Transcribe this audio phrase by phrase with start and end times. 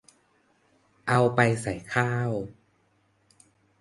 [1.07, 2.31] เอาไปใส่ข้าว